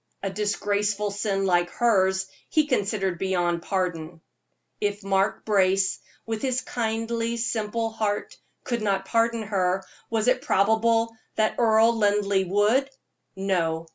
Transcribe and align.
A 0.23 0.31
disgraceful 0.31 1.11
sin 1.11 1.45
like 1.45 1.69
hers 1.69 2.25
he 2.49 2.65
considered 2.65 3.19
beyond 3.19 3.61
pardon. 3.61 4.21
If 4.79 5.03
Mark 5.03 5.45
Brace, 5.45 5.99
with 6.25 6.41
his 6.41 6.61
kindly, 6.61 7.37
simple 7.37 7.91
heart, 7.91 8.35
could 8.63 8.81
not 8.81 9.05
pardon 9.05 9.43
her, 9.43 9.83
was 10.09 10.27
it 10.27 10.41
probable 10.41 11.15
that 11.35 11.59
Earl 11.59 11.95
Linleigh 11.95 12.45
would? 12.47 12.89
No! 13.35 13.89